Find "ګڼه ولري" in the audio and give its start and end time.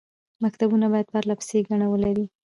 1.69-2.25